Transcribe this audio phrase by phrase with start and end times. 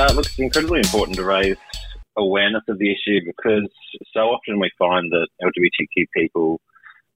[0.00, 1.58] Uh, look, it's incredibly important to raise
[2.16, 3.68] awareness of the issue because
[4.14, 6.58] so often we find that LGBTQ people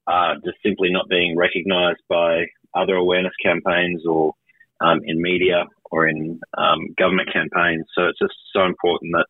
[0.06, 2.44] are just simply not being recognised by
[2.74, 4.34] other awareness campaigns or
[4.82, 7.86] um, in media or in um, government campaigns.
[7.96, 9.26] So it's just so important that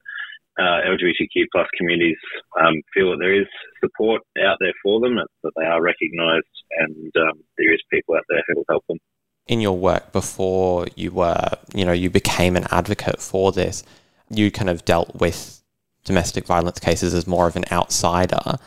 [0.58, 2.18] uh, LGBTQ plus communities
[2.60, 3.46] um, feel that there is
[3.78, 8.26] support out there for them, that they are recognised, and um, there is people out
[8.28, 8.98] there who will help them.
[9.46, 13.84] In your work before you were, you know, you became an advocate for this,
[14.30, 15.62] you kind of dealt with
[16.04, 18.58] domestic violence cases as more of an outsider.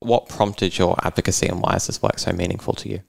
[0.00, 3.00] What prompted your advocacy and why is this work so meaningful to you?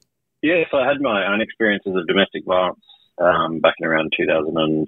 [0.42, 2.86] Yes, I had my own experiences of domestic violence
[3.18, 4.88] um, back in around 2012,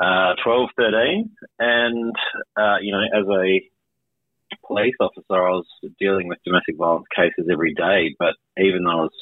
[0.00, 0.34] uh,
[0.76, 1.30] 13.
[1.58, 2.14] And,
[2.56, 3.60] uh, you know, as a
[4.66, 5.66] police officer, I was
[5.98, 8.14] dealing with domestic violence cases every day.
[8.18, 9.12] But even though I was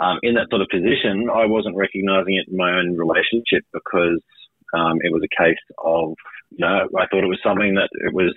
[0.00, 4.20] um, in that sort of position, I wasn't recognizing it in my own relationship because
[4.72, 6.14] um, it was a case of,
[6.50, 8.34] you know, I thought it was something that it was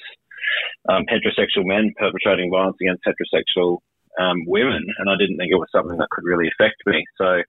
[0.90, 3.80] um, heterosexual men perpetrating violence against heterosexual
[4.20, 7.04] um, women, and I didn't think it was something that could really affect me.
[7.18, 7.42] So,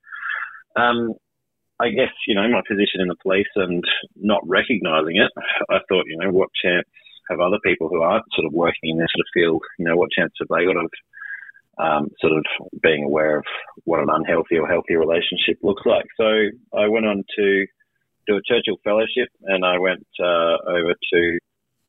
[0.81, 1.15] um,
[1.81, 3.83] I guess you know my position in the police and
[4.15, 5.33] not recognizing it,
[5.69, 6.87] I thought, you know, what chance
[7.29, 9.97] have other people who aren't sort of working in this sort of field, you know,
[9.97, 10.91] what chance have they got of
[11.79, 12.45] um, sort of
[12.83, 13.45] being aware of
[13.85, 16.07] what an unhealthy or healthy relationship looks like?
[16.17, 16.27] So
[16.77, 17.67] I went on to
[18.27, 21.39] do a Churchill Fellowship, and I went uh, over to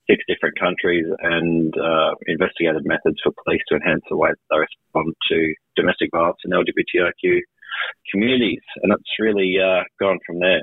[0.10, 5.16] six different countries and uh, investigated methods for police to enhance the way they respond
[5.30, 7.40] to domestic violence in LGBTIQ
[8.12, 8.62] communities.
[8.84, 10.62] And it's really uh, gone from there.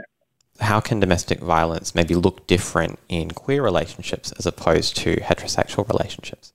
[0.61, 6.53] How can domestic violence maybe look different in queer relationships as opposed to heterosexual relationships?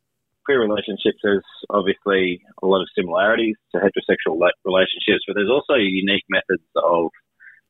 [0.48, 6.24] Queer relationships, there's obviously a lot of similarities to heterosexual relationships, but there's also unique
[6.30, 7.10] methods of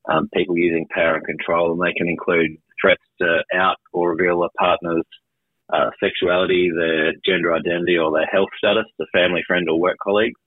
[0.07, 4.43] um, people using power and control, and they can include threats to out or reveal
[4.43, 5.03] a partner's
[5.73, 10.39] uh, sexuality, their gender identity, or their health status to family, friend, or work colleagues.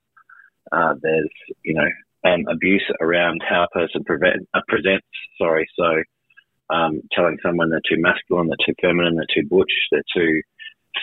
[0.70, 1.28] Uh, there's,
[1.64, 1.88] you know,
[2.24, 5.06] um, abuse around how a person prevent, uh, presents.
[5.36, 6.02] Sorry, so
[6.72, 10.40] um, telling someone they're too masculine, they're too feminine, they're too butch, they're too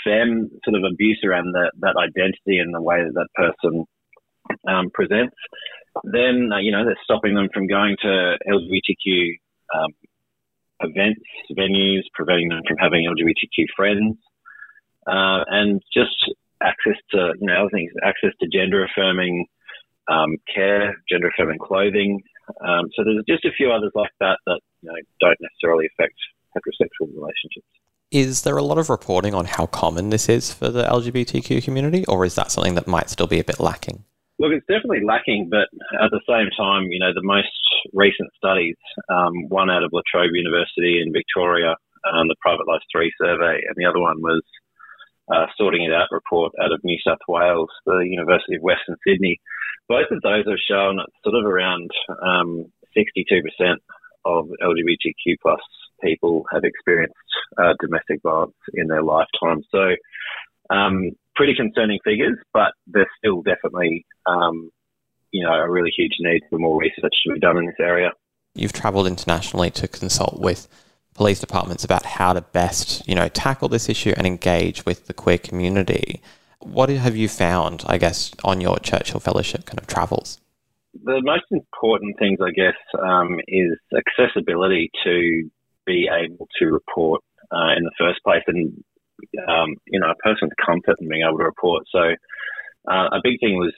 [0.03, 0.49] femme.
[0.63, 3.85] Sort of abuse around that that identity and the way that that person
[4.67, 5.35] um, presents.
[6.03, 9.39] Then, uh, you know, they're stopping them from going to LGBTQ
[9.73, 9.91] um,
[10.81, 11.21] events,
[11.57, 14.17] venues, preventing them from having LGBTQ friends,
[15.07, 16.15] uh, and just
[16.61, 19.45] access to, you know, other things, access to gender affirming
[20.07, 22.21] um, care, gender affirming clothing.
[22.65, 26.15] Um, so there's just a few others like that that you know, don't necessarily affect
[26.55, 27.67] heterosexual relationships.
[28.11, 32.05] Is there a lot of reporting on how common this is for the LGBTQ community,
[32.05, 34.05] or is that something that might still be a bit lacking?
[34.39, 35.67] Look, it's definitely lacking, but
[35.99, 37.51] at the same time, you know, the most
[37.91, 38.77] recent studies,
[39.09, 41.75] um, one out of La Trobe University in Victoria,
[42.07, 44.43] um, the Private Lives 3 survey, and the other one was
[45.27, 49.37] uh, Sorting It Out report out of New South Wales, the University of Western Sydney.
[49.89, 51.91] Both of those have shown sort of around
[52.23, 53.43] um, 62%
[54.23, 55.59] of LGBTQ plus
[56.03, 57.15] people have experienced
[57.57, 59.63] uh, domestic violence in their lifetime.
[59.71, 59.95] So
[60.69, 64.69] um, pretty concerning figures, but there's still definitely, um,
[65.31, 68.11] you know, a really huge need for more research to be done in this area.
[68.55, 70.67] You've travelled internationally to consult with
[71.13, 75.13] police departments about how to best, you know, tackle this issue and engage with the
[75.13, 76.21] queer community.
[76.59, 80.39] What have you found, I guess, on your Churchill Fellowship kind of travels?
[81.03, 85.49] The most important things, I guess, um, is accessibility to
[85.87, 87.21] be able to report
[87.51, 88.43] uh, in the first place.
[88.45, 88.83] And
[89.47, 91.85] um, you know, a person's comfort in being able to report.
[91.91, 91.99] So
[92.87, 93.73] uh, a big thing was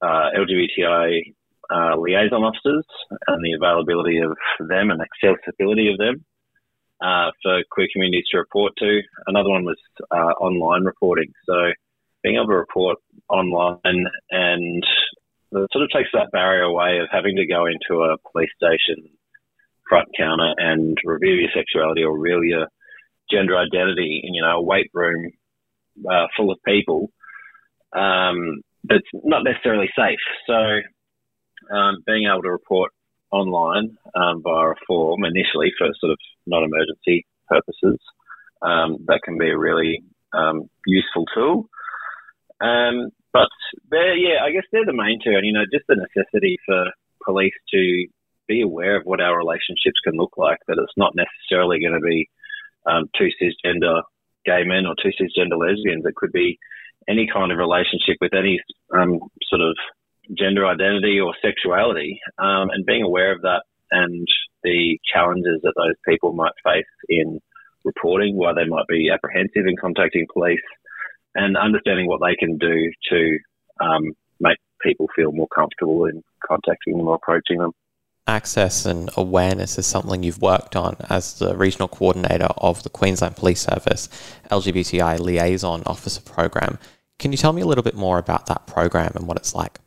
[0.00, 1.34] uh, LGBTI
[1.70, 2.84] uh, liaison officers
[3.26, 6.24] and the availability of them and accessibility of them
[7.00, 9.00] uh, for queer communities to report to.
[9.26, 9.78] Another one was
[10.12, 11.32] online reporting.
[11.46, 11.72] So
[12.22, 12.98] being able to report
[13.28, 14.84] online and
[15.52, 19.08] it sort of takes that barrier away of having to go into a police station
[19.88, 22.66] front counter and review your sexuality or reveal your
[23.30, 25.30] gender identity in, you know, a weight room
[26.10, 27.10] uh, full of people
[27.94, 30.18] um, that's not necessarily safe.
[30.46, 32.90] So um, being able to report
[33.30, 37.98] online um, via a form initially for sort of non-emergency purposes,
[38.62, 41.68] um, that can be a really um, useful tool.
[42.60, 43.48] Um, but
[43.90, 46.86] yeah, I guess they're the main two, and you know, just the necessity for
[47.24, 48.06] police to
[48.46, 50.58] be aware of what our relationships can look like.
[50.66, 52.28] That it's not necessarily going to be
[52.86, 54.02] um, two cisgender
[54.44, 56.04] gay men or two cisgender lesbians.
[56.04, 56.58] It could be
[57.08, 58.60] any kind of relationship with any
[58.94, 59.76] um, sort of
[60.36, 64.26] gender identity or sexuality, um, and being aware of that and
[64.62, 67.40] the challenges that those people might face in
[67.84, 70.60] reporting, why they might be apprehensive in contacting police,
[71.34, 73.38] and understanding what they can do to
[73.80, 77.72] um, make people feel more comfortable in contacting them or approaching them.
[78.26, 83.36] Access and awareness is something you've worked on as the regional coordinator of the Queensland
[83.36, 84.08] Police Service
[84.50, 86.78] LGBTI Liaison Officer Program.
[87.18, 89.78] Can you tell me a little bit more about that program and what it's like?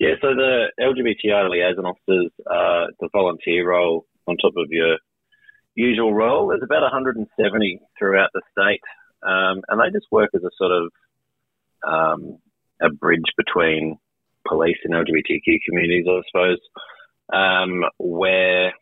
[0.00, 4.98] Yeah, so the LGBTI liaison officers, uh, the volunteer role on top of your
[5.74, 6.48] usual role.
[6.48, 8.82] There's about 170 throughout the state,
[9.22, 10.92] um, and they just work as a sort of
[11.86, 12.38] um,
[12.80, 13.98] a bridge between
[14.46, 16.58] police and LGBTQ communities, I suppose,
[17.32, 18.72] um, where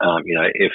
[0.00, 0.72] um, you know if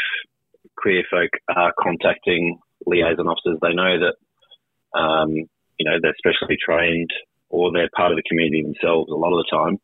[0.77, 7.09] queer folk are contacting liaison officers, they know that um, you know they're specially trained
[7.49, 9.77] or they're part of the community themselves a lot of the time.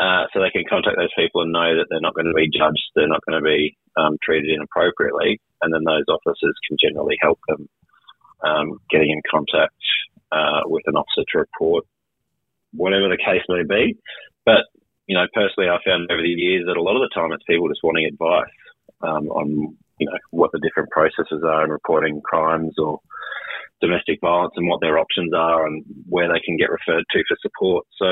[0.00, 2.48] Uh, so they can contact those people and know that they're not going to be
[2.48, 7.16] judged, they're not going to be um, treated inappropriately, and then those officers can generally
[7.20, 7.68] help them
[8.42, 9.76] um, getting in contact
[10.32, 11.84] uh, with an officer to report
[12.72, 13.98] whatever the case may be.
[14.46, 14.64] But
[15.06, 17.44] you know, personally, I found over the years that a lot of the time it's
[17.48, 18.46] people just wanting advice
[19.02, 22.98] um, on you know what the different processes are in reporting crimes or
[23.80, 27.36] domestic violence and what their options are and where they can get referred to for
[27.42, 27.84] support.
[27.98, 28.06] So,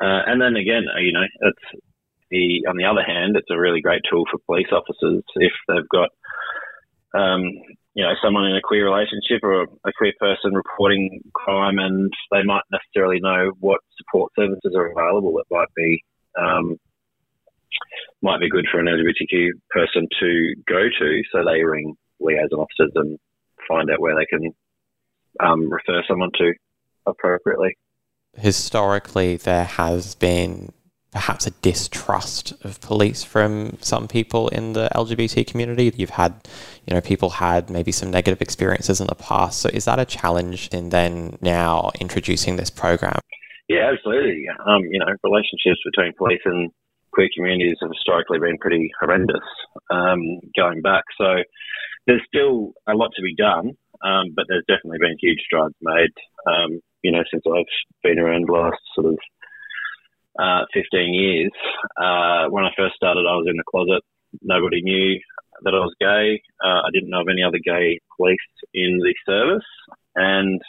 [0.00, 1.82] uh, and then again, uh, you know, it's
[2.30, 5.88] the on the other hand, it's a really great tool for police officers if they've
[5.88, 6.10] got,
[7.14, 7.42] um,
[7.94, 12.42] you know, someone in a queer relationship or a queer person reporting crime, and they
[12.42, 16.02] might necessarily know what support services are available that might be.
[16.38, 16.76] Um,
[18.22, 22.92] might be good for an LGBTQ person to go to, so they ring liaison officers
[22.94, 23.18] and
[23.68, 24.54] find out where they can
[25.40, 26.52] um, refer someone to
[27.06, 27.76] appropriately.
[28.36, 30.72] Historically, there has been
[31.12, 35.92] perhaps a distrust of police from some people in the LGBT community.
[35.94, 36.34] You've had,
[36.86, 39.60] you know, people had maybe some negative experiences in the past.
[39.60, 43.20] So is that a challenge in then now introducing this program?
[43.68, 44.46] Yeah, absolutely.
[44.66, 46.70] Um, you know, relationships between police and
[47.12, 49.44] queer communities have historically been pretty horrendous
[49.90, 51.04] um, going back.
[51.18, 51.42] So
[52.06, 53.72] there's still a lot to be done,
[54.02, 56.10] um, but there's definitely been huge strides made.
[56.46, 57.66] Um, you know, since I've
[58.02, 59.18] been around the last sort of
[60.38, 61.50] uh, 15 years.
[61.96, 64.02] Uh, when I first started, I was in the closet.
[64.40, 65.20] Nobody knew
[65.62, 66.40] that I was gay.
[66.64, 68.38] Uh, I didn't know of any other gay police
[68.72, 69.66] in the service,
[70.16, 70.60] and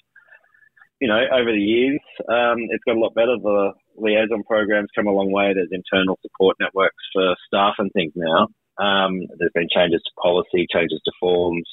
[1.00, 2.00] you know, over the years,
[2.30, 3.36] um, it's got a lot better.
[3.36, 5.52] The liaison programs come a long way.
[5.54, 8.48] There's internal support networks for staff and things now.
[8.78, 11.68] Um, there's been changes to policy, changes to forms,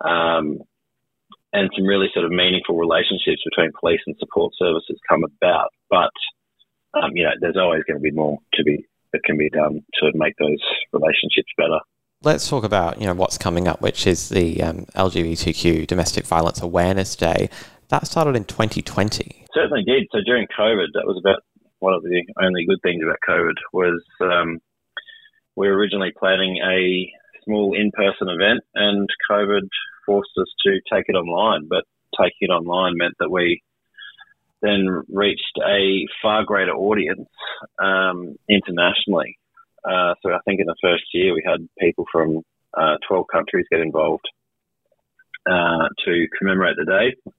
[0.00, 0.60] um,
[1.52, 5.68] and some really sort of meaningful relationships between police and support services come about.
[5.90, 6.10] But
[7.02, 9.82] um, you know, there's always going to be more to be that can be done
[10.00, 10.58] to make those
[10.92, 11.80] relationships better.
[12.22, 16.60] Let's talk about you know what's coming up, which is the um, LGBTQ Domestic Violence
[16.60, 17.48] Awareness Day.
[17.88, 19.46] That started in 2020.
[19.54, 20.08] Certainly did.
[20.12, 21.42] So during COVID, that was about
[21.78, 24.58] one of the only good things about COVID was um,
[25.56, 27.10] we were originally planning a
[27.44, 29.68] small in-person event, and COVID
[30.04, 31.68] forced us to take it online.
[31.68, 31.84] But
[32.16, 33.62] taking it online meant that we
[34.62, 37.28] then reached a far greater audience
[37.78, 39.38] um, internationally.
[39.84, 42.42] Uh, so I think in the first year we had people from
[42.76, 44.26] uh, 12 countries get involved
[45.48, 47.32] uh, to commemorate the day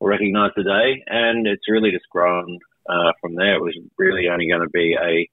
[0.00, 3.56] or recognise the day, and it's really just grown uh, from there.
[3.56, 5.28] It was really only going to be a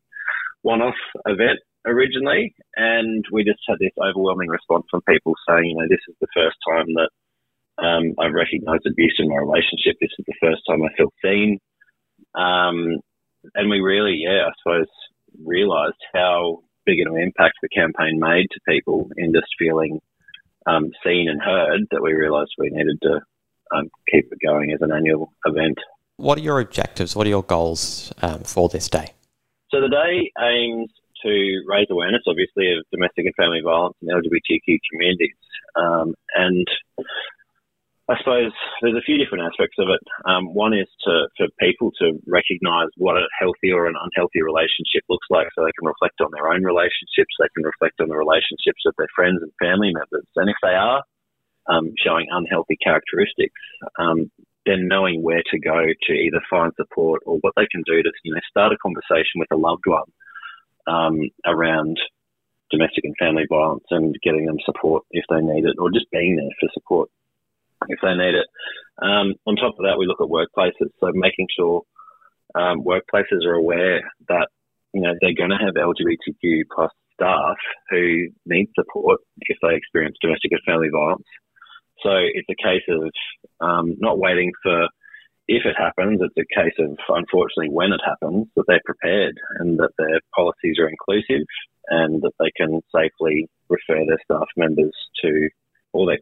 [0.62, 0.96] one-off
[1.26, 6.04] event originally, and we just had this overwhelming response from people saying, you know, this
[6.08, 7.10] is the first time that
[8.02, 9.98] um, I've recognised abuse in my relationship.
[10.00, 11.60] This is the first time I feel seen,
[12.36, 13.00] um,
[13.56, 14.88] and we really, yeah, I suppose,
[15.44, 20.00] realised how big an impact the campaign made to people in just feeling
[20.68, 23.20] um, seen and heard that we realised we needed to
[23.76, 25.78] um, keep it going as an annual event.
[26.18, 27.16] What are your objectives?
[27.16, 29.14] What are your goals um, for this day?
[29.72, 30.92] So the day aims
[31.24, 35.36] to raise awareness, obviously, of domestic and family violence in LGBTQ communities.
[35.76, 36.68] Um, and
[38.10, 40.02] I suppose there's a few different aspects of it.
[40.26, 45.06] Um, one is to for people to recognise what a healthy or an unhealthy relationship
[45.08, 47.32] looks like, so they can reflect on their own relationships.
[47.38, 50.76] They can reflect on the relationships of their friends and family members, and if they
[50.76, 51.04] are
[51.70, 53.62] um, showing unhealthy characteristics,
[54.00, 54.32] um,
[54.66, 58.12] then knowing where to go to either find support or what they can do to
[58.24, 60.10] you know start a conversation with a loved one
[60.88, 61.98] um, around
[62.72, 66.36] domestic and family violence and getting them support if they need it, or just being
[66.36, 67.10] there for support
[67.88, 68.48] if they need it.
[69.02, 71.82] Um, on top of that, we look at workplaces, so making sure
[72.56, 74.48] um, workplaces are aware that
[74.94, 77.58] you know, they're going to have LGBTQ plus staff
[77.90, 81.28] who need support if they experience domestic and family violence.
[82.04, 83.12] So it's a case of
[83.60, 84.88] um, not waiting for
[85.48, 86.22] if it happens.
[86.22, 90.78] It's a case of, unfortunately, when it happens, that they're prepared and that their policies
[90.80, 91.46] are inclusive
[91.90, 95.50] and that they can safely refer their staff members to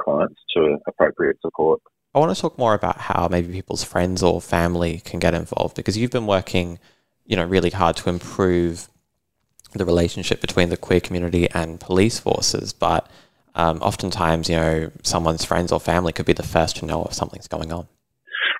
[0.10, 1.82] clients to appropriate support.
[2.14, 5.76] I want to talk more about how maybe people's friends or family can get involved
[5.76, 6.80] because you've been working,
[7.26, 8.90] you know, really hard to improve
[9.74, 13.08] the relationship between the queer community and police forces, but
[13.54, 17.14] um, oftentimes, you know, someone's friends or family could be the first to know if
[17.14, 17.88] something's going on.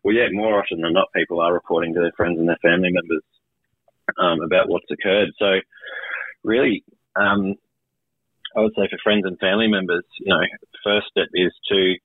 [0.04, 2.90] Well, yeah, more often than not, people are reporting to their friends and their family
[2.92, 3.24] members
[4.20, 5.30] um, about what's occurred.
[5.40, 5.60] So,
[6.44, 6.84] really,
[7.16, 7.56] um,
[8.56, 10.42] I would say for friends and family members, you know,
[10.84, 11.96] first step is to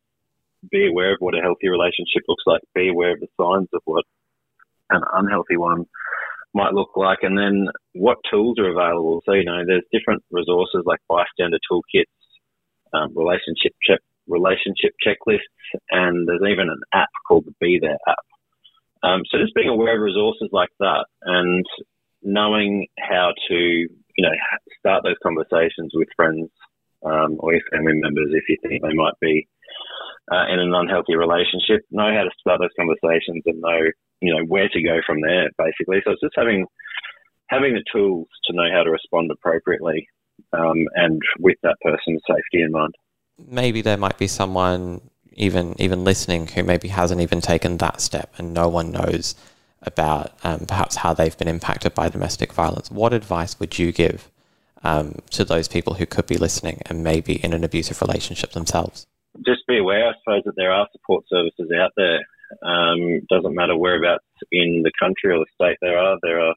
[0.70, 3.82] be aware of what a healthy relationship looks like, be aware of the signs of
[3.84, 4.04] what
[4.90, 5.86] an unhealthy one
[6.54, 9.22] might look like, and then what tools are available.
[9.26, 12.04] So, you know, there's different resources like bystander toolkits,
[12.92, 15.40] um, relationship check, relationship checklists,
[15.90, 18.24] and there's even an app called the Be There app.
[19.02, 21.66] Um, so just being aware of resources like that and
[22.22, 23.88] knowing how to, you
[24.18, 24.32] know,
[24.78, 26.48] start those conversations with friends
[27.04, 29.46] um, or your family members if you think they might be
[30.32, 33.80] uh, in an unhealthy relationship, know how to start those conversations and know,
[34.20, 36.00] you know, where to go from there, basically.
[36.04, 36.66] So it's just having
[37.48, 40.08] having the tools to know how to respond appropriately
[40.52, 42.94] um, and with that person's safety in mind.
[43.38, 48.32] Maybe there might be someone even even listening who maybe hasn't even taken that step,
[48.38, 49.34] and no one knows
[49.82, 52.90] about um, perhaps how they've been impacted by domestic violence.
[52.90, 54.30] What advice would you give
[54.84, 59.06] um, to those people who could be listening and maybe in an abusive relationship themselves?
[59.42, 62.20] just be aware, I suppose, that there are support services out there.
[62.62, 66.16] Um, doesn't matter whereabouts in the country or the state there are.
[66.22, 66.54] There are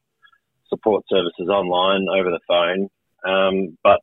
[0.68, 2.88] support services online, over the phone.
[3.26, 4.00] Um, but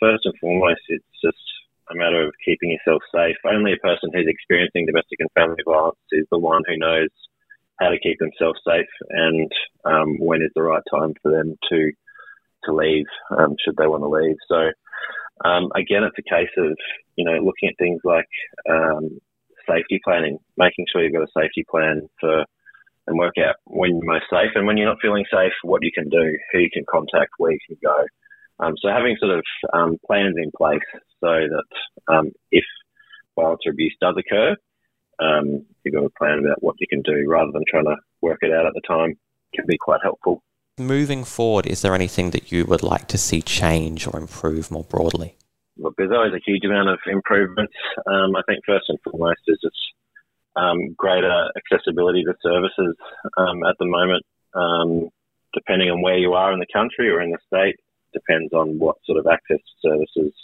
[0.00, 1.36] first and foremost, it's just
[1.90, 3.36] a matter of keeping yourself safe.
[3.44, 7.10] Only a person who's experiencing domestic and family violence is the one who knows
[7.80, 9.50] how to keep themselves safe and
[9.84, 11.90] um, when is the right time for them to
[12.66, 13.06] to leave,
[13.36, 14.36] um, should they want to leave.
[14.48, 16.76] So um, again, it's a case of
[17.16, 18.28] you know looking at things like
[18.68, 19.18] um,
[19.68, 22.44] safety planning, making sure you've got a safety plan for
[23.06, 25.90] and work out when you're most safe and when you're not feeling safe, what you
[25.94, 28.06] can do, who you can contact, where you can go.
[28.60, 29.44] Um, so having sort of
[29.74, 30.80] um, plans in place
[31.20, 31.64] so that
[32.08, 32.64] um, if
[33.36, 34.56] violence or abuse does occur,
[35.84, 38.52] you've got a plan about what you can do rather than trying to work it
[38.52, 39.18] out at the time
[39.54, 40.42] can be quite helpful.
[40.78, 44.82] Moving forward, is there anything that you would like to see change or improve more
[44.82, 45.36] broadly?
[45.78, 47.72] Look, there's always a huge amount of improvements.
[48.08, 49.76] Um, I think first and foremost is just
[50.56, 52.96] um, greater accessibility to services
[53.36, 54.24] um, at the moment.
[54.52, 55.10] Um,
[55.52, 57.76] depending on where you are in the country or in the state,
[58.12, 60.34] depends on what sort of access to services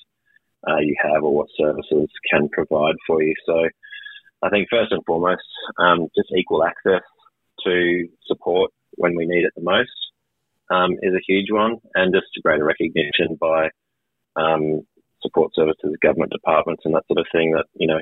[0.69, 3.35] uh, you have or what services can provide for you.
[3.47, 3.69] So
[4.45, 5.43] I think first and foremost,
[5.81, 7.03] um, just equal access
[7.65, 9.91] to support when we need it the most
[10.71, 13.69] um, is a huge one, and just greater recognition by
[14.37, 14.81] um,
[15.23, 17.53] support services, government departments, and that sort of thing.
[17.53, 18.01] That you know,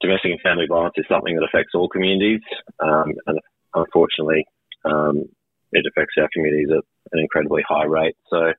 [0.00, 2.40] domestic and family violence is something that affects all communities,
[2.80, 3.38] um, and
[3.74, 4.44] unfortunately,
[4.84, 5.24] um,
[5.72, 8.16] it affects our communities at an incredibly high rate.
[8.28, 8.52] So.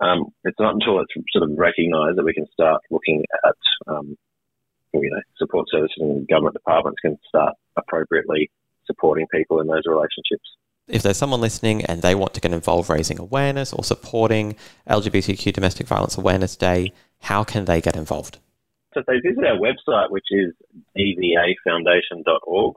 [0.00, 4.16] Um, it's not until it's sort of recognised that we can start looking at, um,
[4.94, 8.48] you know, support services and government departments can start appropriately
[8.86, 10.48] supporting people in those relationships
[10.88, 14.56] if there's someone listening and they want to get involved raising awareness or supporting
[14.88, 18.38] LGBTQ Domestic Violence Awareness Day, how can they get involved?
[18.94, 20.54] So if they visit our website, which is
[20.96, 22.74] dvafoundation.org,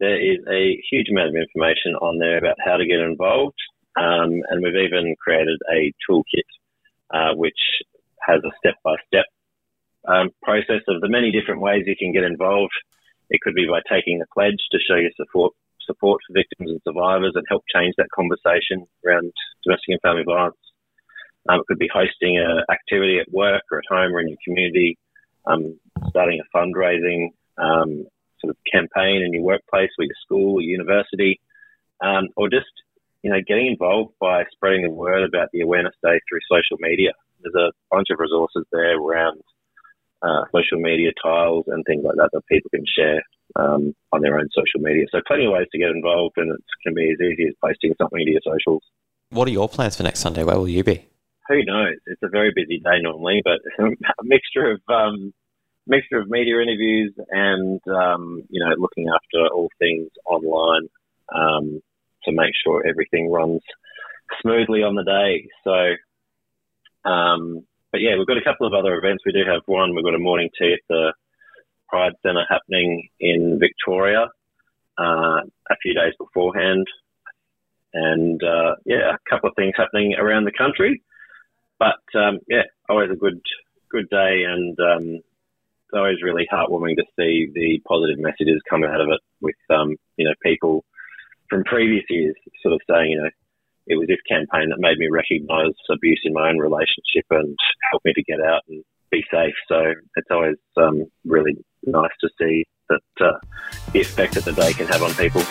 [0.00, 3.58] there is a huge amount of information on there about how to get involved.
[3.96, 6.48] Um, and we've even created a toolkit,
[7.12, 7.58] uh, which
[8.26, 9.26] has a step by step
[10.42, 12.72] process of the many different ways you can get involved.
[13.30, 15.54] It could be by taking the pledge to show your support
[15.86, 19.32] support for victims and survivors and help change that conversation around
[19.64, 20.56] domestic and family violence.
[21.48, 24.38] Um, it could be hosting an activity at work or at home or in your
[24.44, 24.98] community,
[25.46, 28.06] um, starting a fundraising um,
[28.40, 31.40] sort of campaign in your workplace or your school or university,
[32.00, 32.70] um, or just
[33.22, 37.10] you know getting involved by spreading the word about the awareness day through social media.
[37.40, 39.42] There's a bunch of resources there around
[40.22, 43.20] uh, social media tiles and things like that that people can share
[43.56, 45.06] um, on their own social media.
[45.10, 47.94] So plenty of ways to get involved, and it can be as easy as posting
[48.00, 48.82] something to your socials.
[49.30, 50.44] What are your plans for next Sunday?
[50.44, 51.06] Where will you be?
[51.48, 51.96] Who knows?
[52.06, 55.32] It's a very busy day normally, but a mixture of um,
[55.86, 60.88] mixture of media interviews and um, you know looking after all things online
[61.34, 61.82] um,
[62.24, 63.62] to make sure everything runs
[64.40, 65.48] smoothly on the day.
[65.64, 69.24] So, um, but yeah, we've got a couple of other events.
[69.26, 69.94] We do have one.
[69.94, 71.12] We've got a morning tea at the
[71.92, 74.28] Pride Centre happening in Victoria
[74.98, 76.86] uh, a few days beforehand,
[77.92, 81.02] and uh, yeah, a couple of things happening around the country.
[81.78, 83.40] But um, yeah, always a good
[83.90, 89.02] good day, and um, it's always really heartwarming to see the positive messages come out
[89.02, 90.84] of it with um, you know people
[91.50, 93.28] from previous years sort of saying you know
[93.86, 97.58] it was this campaign that made me recognise abuse in my own relationship and
[97.90, 98.82] helped me to get out and
[99.12, 99.54] be safe.
[99.68, 101.52] So it's always um, really
[101.84, 103.38] nice to see that uh,
[103.92, 105.42] the effect that the day can have on people.